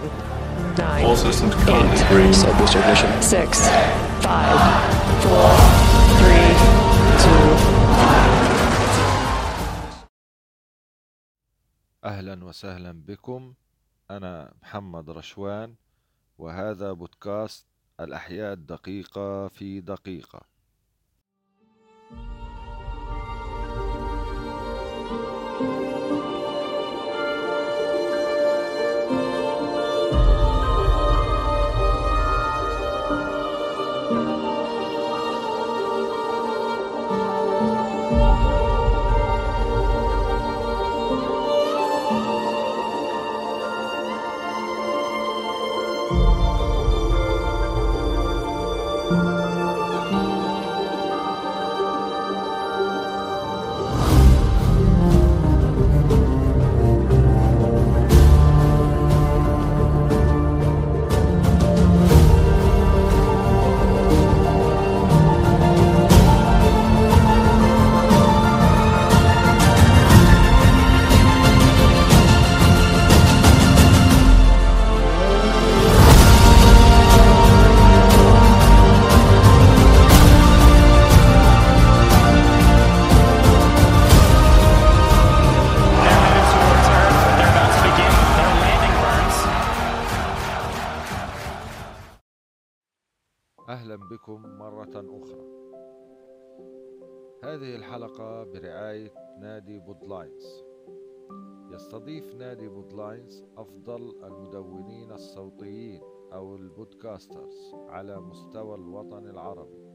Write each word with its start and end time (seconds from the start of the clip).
10, 0.00 0.76
9, 0.76 1.04
All 1.04 1.16
systems 1.16 1.54
command 1.54 1.92
eight, 1.92 1.98
three. 2.08 2.32
Set 2.32 2.56
booster 2.58 2.78
ignition. 2.80 3.10
6, 3.22 3.68
5, 3.68 4.30
4, 5.26 5.80
3, 6.18 6.80
2, 7.20 7.60
أهلا 12.04 12.44
وسهلا 12.44 12.92
بكم 12.92 13.54
أنا 14.10 14.52
محمد 14.62 15.10
رشوان 15.10 15.74
وهذا 16.38 16.92
بودكاست 16.92 17.66
الأحياء 18.00 18.52
الدقيقة 18.52 19.48
في 19.48 19.80
دقيقة 19.80 20.40
أخرى. 95.10 95.44
هذه 97.44 97.76
الحلقة 97.76 98.44
برعاية 98.44 99.12
نادي 99.40 99.78
بودلاينز. 99.78 100.64
يستضيف 101.70 102.34
نادي 102.34 102.68
بودلاينز 102.68 103.44
أفضل 103.56 104.24
المدونين 104.24 105.12
الصوتيين 105.12 106.00
أو 106.32 106.56
ال 106.56 106.67
podcasters 106.67 107.74
على 107.74 108.20
مستوى 108.20 108.74
الوطن 108.74 109.26
العربي 109.26 109.90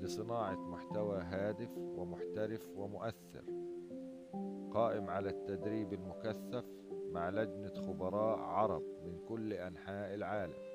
لصناعة 0.00 0.54
محتوى 0.54 1.18
هادف 1.18 1.78
ومحترف 1.78 2.70
ومؤثر. 2.76 3.44
قائم 4.72 5.10
على 5.10 5.28
التدريب 5.30 5.92
المكثف 5.92 6.64
مع 7.12 7.30
لجنة 7.30 7.74
خبراء 7.74 8.38
عرب 8.38 8.82
من 9.04 9.18
كل 9.28 9.52
أنحاء 9.52 10.14
العالم. 10.14 10.71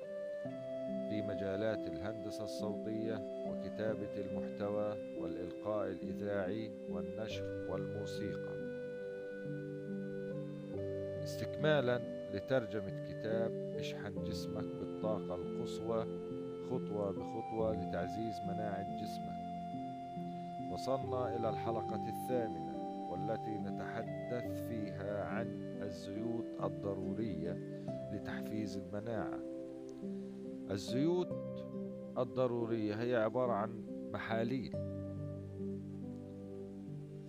في 1.08 1.22
مجالات 1.22 1.86
الهندسة 1.86 2.44
الصوتية 2.44 3.44
وكتابة 3.46 4.14
المحتوى 4.16 4.96
والإلقاء 5.20 5.88
الإذاعي 5.90 6.70
والنشر 6.90 7.66
والموسيقى. 7.70 8.68
استكمالا 11.24 12.00
لترجمة 12.34 13.04
كتاب 13.08 13.74
اشحن 13.78 14.24
جسمك 14.24 14.64
بالطاقة 14.64 15.34
القصوى 15.34 16.06
خطوة 16.70 17.10
بخطوة 17.10 17.72
لتعزيز 17.72 18.40
مناعة 18.40 18.96
جسمك. 19.02 19.38
وصلنا 20.72 21.36
إلى 21.36 21.48
الحلقة 21.48 22.08
الثامنة 22.08 22.78
والتي 23.10 23.58
نتحدث 23.58 24.68
فيها 24.68 25.24
عن 25.24 25.78
الزيوت 25.82 26.44
الضرورية 26.64 27.56
لتحفيز 28.12 28.76
المناعة. 28.76 29.57
الزيوت 30.70 31.32
الضرورية 32.18 32.94
هي 32.94 33.16
عبارة 33.16 33.52
عن 33.52 33.82
محاليل 34.12 34.72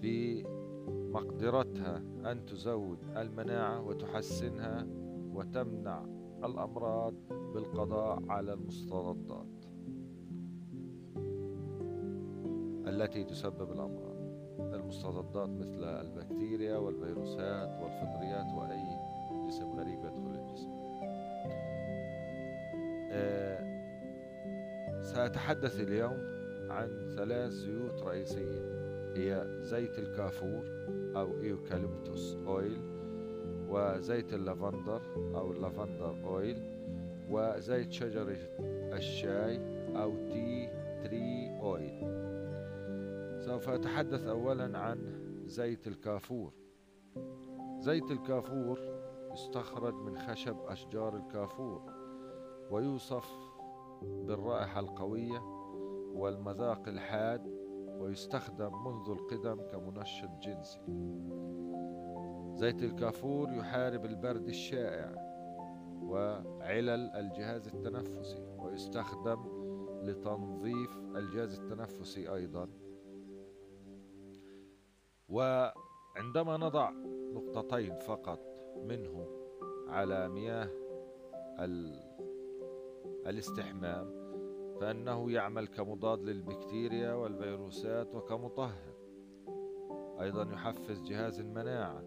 في 0.01 0.43
مقدرتها 0.87 1.97
أن 2.31 2.45
تزود 2.45 2.97
المناعة 3.17 3.81
وتحسنها 3.81 4.87
وتمنع 5.33 6.05
الأمراض 6.43 7.13
بالقضاء 7.53 8.23
على 8.29 8.53
المستضدات 8.53 9.65
التي 12.87 13.23
تسبب 13.23 13.71
الأمراض. 13.71 14.19
المستضدات 14.73 15.49
مثل 15.49 15.83
البكتيريا 15.83 16.77
والفيروسات 16.77 17.81
والفطريات 17.83 18.53
وأي 18.53 18.83
جسم 19.47 19.71
غريب 19.71 19.99
يدخل 19.99 20.35
الجسم. 20.35 20.88
سأتحدث 25.01 25.79
اليوم 25.79 26.17
عن 26.69 27.13
ثلاث 27.15 27.51
زيوت 27.51 28.03
رئيسية 28.03 28.79
هي 29.15 29.45
زيت 29.61 29.99
الكافور 29.99 30.63
أو 31.15 31.41
eucalyptus 31.41 32.35
oil 32.47 32.81
وزيت 33.69 34.33
اللافندر 34.33 35.01
أو 35.15 35.51
ال 35.51 35.59
lavender 35.59 36.23
oil 36.25 36.57
وزيت 37.29 37.91
شجرة 37.91 38.37
الشاي 38.93 39.59
أو 39.95 40.29
tea 40.29 40.69
tree 41.03 41.59
oil. 41.61 41.99
سوف 43.41 43.69
أتحدث 43.69 44.27
أولا 44.27 44.77
عن 44.77 44.97
زيت 45.45 45.87
الكافور. 45.87 46.53
زيت 47.79 48.11
الكافور 48.11 48.79
يستخرج 49.33 49.93
من 49.93 50.17
خشب 50.17 50.57
أشجار 50.67 51.17
الكافور. 51.17 51.98
ويوصف 52.71 53.49
بالرائحة 54.01 54.79
القوية 54.79 55.39
والمذاق 56.15 56.87
الحاد 56.87 57.47
ويستخدم 57.99 58.83
منذ 58.83 59.09
القدم 59.09 59.61
كمنشط 59.61 60.29
جنسي. 60.29 60.79
زيت 62.55 62.83
الكافور 62.83 63.53
يحارب 63.53 64.05
البرد 64.05 64.47
الشائع 64.47 65.15
وعلل 66.01 67.11
الجهاز 67.15 67.67
التنفسي 67.67 68.55
ويستخدم 68.57 69.59
لتنظيف 70.03 70.97
الجهاز 71.15 71.59
التنفسي 71.59 72.33
أيضا. 72.33 72.69
وعندما 75.29 76.57
نضع 76.57 76.91
نقطتين 77.33 77.95
فقط 77.95 78.39
منه 78.77 79.27
على 79.87 80.29
مياه 80.29 80.69
الاستحمام 83.27 84.19
فإنه 84.81 85.31
يعمل 85.31 85.67
كمضاد 85.67 86.21
للبكتيريا 86.21 87.13
والفيروسات 87.13 88.15
وكمطهر. 88.15 88.93
أيضا 90.21 90.53
يحفز 90.53 91.01
جهاز 91.01 91.39
المناعة. 91.39 92.03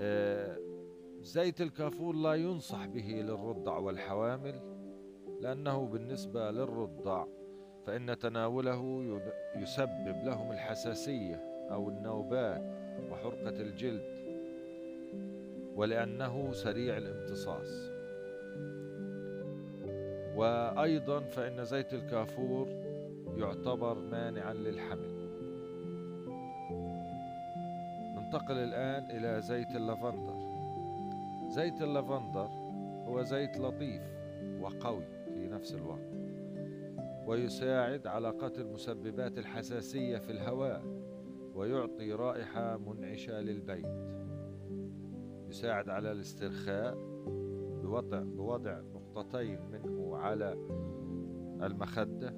آه، 0.00 0.58
زيت 1.20 1.60
الكافور 1.60 2.14
لا 2.14 2.34
ينصح 2.34 2.86
به 2.86 3.22
للرضع 3.22 3.78
والحوامل 3.78 4.60
لأنه 5.40 5.86
بالنسبة 5.86 6.50
للرضع 6.50 7.26
فإن 7.86 8.18
تناوله 8.18 9.02
يسبب 9.56 10.24
لهم 10.24 10.52
الحساسية 10.52 11.36
أو 11.70 11.88
النوبات 11.88 12.62
وحرقة 13.10 13.60
الجلد 13.60 14.20
ولأنه 15.76 16.52
سريع 16.52 16.96
الامتصاص. 16.96 17.99
وأيضا 20.36 21.20
فإن 21.20 21.64
زيت 21.64 21.94
الكافور 21.94 22.68
يعتبر 23.36 23.98
مانعا 23.98 24.54
للحمل. 24.54 25.20
ننتقل 28.16 28.58
الآن 28.58 29.10
إلى 29.10 29.40
زيت 29.40 29.76
اللافندر. 29.76 30.50
زيت 31.48 31.82
اللافندر 31.82 32.48
هو 33.08 33.22
زيت 33.22 33.58
لطيف 33.58 34.02
وقوي 34.60 35.04
في 35.34 35.48
نفس 35.48 35.74
الوقت 35.74 36.10
ويساعد 37.26 38.06
على 38.06 38.30
قتل 38.30 38.66
مسببات 38.66 39.38
الحساسية 39.38 40.18
في 40.18 40.32
الهواء 40.32 40.82
ويعطي 41.54 42.12
رائحة 42.12 42.76
منعشة 42.76 43.40
للبيت. 43.40 43.86
يساعد 45.48 45.88
على 45.88 46.12
الاسترخاء 46.12 47.09
بوضع 47.90 48.20
بوضع 48.20 48.80
نقطتين 48.80 49.60
منه 49.70 50.16
على 50.16 50.52
المخدة 51.62 52.34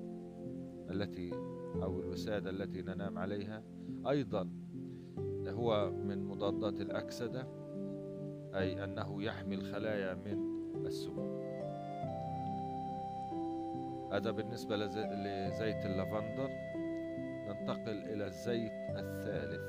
التي 0.90 1.30
أو 1.82 2.00
الوسادة 2.00 2.50
التي 2.50 2.82
ننام 2.82 3.18
عليها. 3.18 3.62
أيضا 4.08 4.50
هو 5.48 5.90
من 5.90 6.24
مضادات 6.24 6.80
الأكسدة 6.80 7.46
أي 8.54 8.84
أنه 8.84 9.22
يحمي 9.22 9.54
الخلايا 9.54 10.14
من 10.14 10.38
السموم 10.86 11.42
هذا 14.12 14.30
بالنسبة 14.30 14.76
لز- 14.76 14.98
لزيت 14.98 15.86
اللافندر. 15.86 16.50
ننتقل 17.48 17.98
إلى 18.12 18.26
الزيت 18.26 18.72
الثالث 18.96 19.62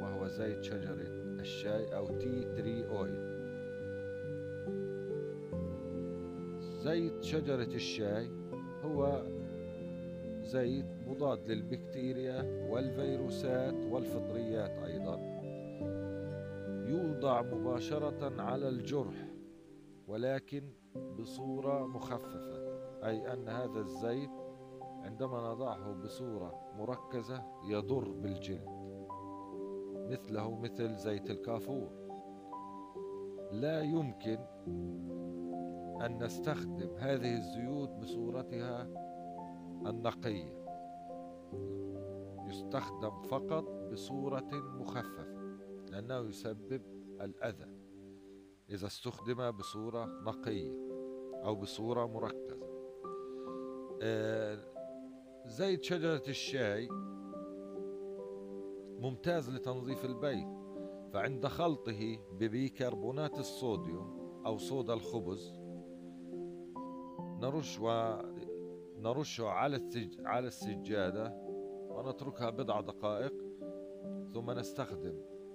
وهو 0.00 0.26
زيت 0.28 0.62
شجرة 0.64 1.06
الشاي 1.40 1.96
أو 1.96 2.06
tea 2.18 2.44
tree 2.44 2.86
oil 2.88 3.29
زيت 6.80 7.22
شجرة 7.22 7.74
الشاي 7.74 8.30
هو 8.84 9.26
زيت 10.42 10.86
مضاد 11.06 11.50
للبكتيريا 11.50 12.68
والفيروسات 12.70 13.74
والفطريات 13.90 14.70
أيضا. 14.70 15.16
يوضع 16.88 17.42
مباشرة 17.42 18.42
على 18.42 18.68
الجرح 18.68 19.28
ولكن 20.08 20.62
بصورة 21.18 21.86
مخففة 21.86 22.60
أي 23.04 23.32
أن 23.32 23.48
هذا 23.48 23.80
الزيت 23.80 24.30
عندما 25.02 25.52
نضعه 25.52 25.92
بصورة 25.92 26.54
مركزة 26.78 27.42
يضر 27.68 28.10
بالجلد 28.10 28.68
مثله 30.10 30.60
مثل 30.60 30.96
زيت 30.96 31.30
الكافور. 31.30 31.90
لا 33.52 33.82
يمكن 33.82 34.38
أن 36.00 36.24
نستخدم 36.24 36.96
هذه 36.96 37.36
الزيوت 37.36 37.88
بصورتها 37.88 38.82
النقية. 39.86 40.60
يستخدم 42.48 43.22
فقط 43.22 43.64
بصورة 43.92 44.50
مخففة 44.52 45.26
لأنه 45.90 46.18
يسبب 46.18 46.82
الأذى. 47.20 47.76
إذا 48.70 48.86
استخدم 48.86 49.50
بصورة 49.50 50.04
نقية 50.04 50.72
أو 51.44 51.54
بصورة 51.54 52.06
مركزة. 52.06 52.70
آه، 54.02 54.58
زيت 55.46 55.84
شجرة 55.84 56.22
الشاي 56.28 56.88
ممتاز 59.00 59.50
لتنظيف 59.50 60.04
البيت. 60.04 60.60
فعند 61.12 61.46
خلطه 61.46 62.18
ببيكربونات 62.32 63.38
الصوديوم 63.38 64.20
أو 64.46 64.58
صودا 64.58 64.94
الخبز 64.94 65.59
نرش 67.40 67.78
ونرشه 67.80 69.48
على 69.48 69.76
السج... 69.76 70.26
على 70.26 70.46
السجادة 70.46 71.32
ونتركها 71.90 72.50
بضع 72.50 72.80
دقائق 72.80 73.32
ثم 74.34 74.50
نستخدم 74.50 75.14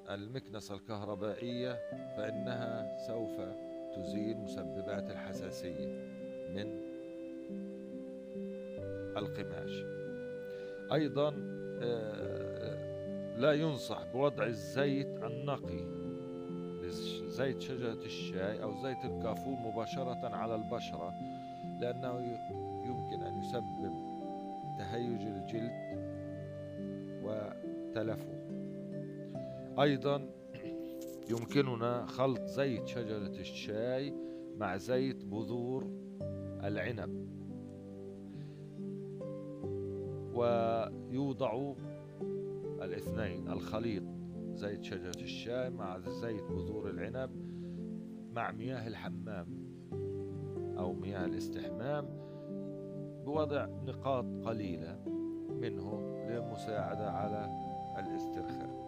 المكنسة 0.10 0.76
الكهربائية 0.76 1.74
فإنها 2.18 2.98
سوف 3.08 3.42
تزيل 3.96 4.38
مسببات 4.38 5.10
الحساسية 5.12 5.86
من 6.56 6.82
القماش. 9.18 9.86
أيضا 10.94 11.34
آه، 11.82 13.36
لا 13.38 13.54
ينصح 13.54 14.04
بوضع 14.14 14.46
الزيت 14.46 15.24
النقي 15.24 15.96
زيت 17.28 17.62
شجرة 17.62 18.06
الشاي 18.06 18.64
أو 18.64 18.74
زيت 18.84 19.06
الكافور 19.06 19.54
مباشرة 19.54 20.36
على 20.36 20.56
البشرة 20.56 21.14
لأنه 21.80 22.20
يمكن 22.86 23.24
أن 23.24 23.40
يسبب 23.40 23.94
تهيج 24.78 25.22
الجلد 25.22 25.72
وتلفه. 27.24 28.46
أيضا 29.82 30.30
يمكننا 31.30 32.06
خلط 32.06 32.42
زيت 32.46 32.88
شجرة 32.88 33.40
الشاي 33.40 34.14
مع 34.58 34.78
زيت 34.78 35.26
بذور 35.26 35.88
العنب. 36.64 37.26
ويوضع 40.34 41.74
الاثنين 42.82 43.48
الخليط 43.48 44.04
زيت 44.54 44.84
شجرة 44.84 45.22
الشاي 45.22 45.70
مع 45.70 46.00
زيت 46.00 46.44
بذور 46.44 46.90
العنب 46.90 47.30
مع 48.36 48.52
مياه 48.52 48.88
الحمام. 48.88 49.65
أو 50.78 50.94
مياه 50.94 51.26
الاستحمام 51.26 52.06
بوضع 53.26 53.66
نقاط 53.66 54.26
قليلة 54.46 54.98
منه 55.50 56.16
للمساعدة 56.30 57.12
على 57.12 57.50
الاسترخاء. 58.00 58.86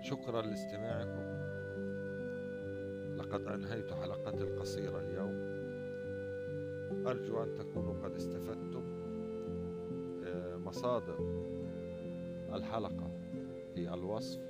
شكرا 0.00 0.42
لاستماعكم. 0.42 1.42
لقد 3.16 3.46
أنهيت 3.46 3.92
حلقتي 3.92 4.42
القصيرة 4.42 4.98
اليوم. 4.98 5.52
أرجو 7.06 7.42
أن 7.42 7.54
تكونوا 7.54 7.94
قد 8.04 8.14
استفدتم. 8.14 8.82
آه، 10.24 10.56
مصادر 10.56 11.18
الحلقة 12.52 13.10
في 13.74 13.94
الوصف. 13.94 14.40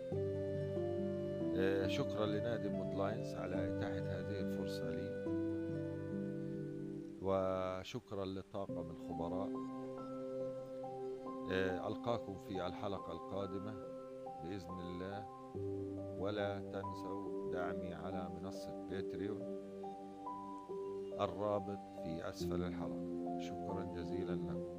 شكرا 1.87 2.26
لنادي 2.26 2.69
بودلاينز 2.69 3.35
على 3.34 3.54
إتاحة 3.54 4.20
هذه 4.20 4.40
الفرصة 4.40 4.90
لي. 4.90 5.22
وشكرا 7.22 8.25
لطاقم 8.25 8.90
الخبراء 8.90 9.49
آه، 11.52 11.88
ألقاكم 11.88 12.38
في 12.38 12.66
الحلقة 12.66 13.12
القادمة 13.12 13.75
بإذن 14.43 14.81
الله. 14.81 15.26
ولا 16.19 16.58
تنسوا 16.58 17.52
دعمي 17.52 17.94
على 17.94 18.28
منصة 18.40 18.88
باتريون 18.90 19.43
الرابط 21.20 21.78
في 22.02 22.28
أسفل 22.28 22.62
الحلقة. 22.62 23.38
شكرا 23.38 23.84
جزيلا 23.84 24.32
لكم. 24.32 24.72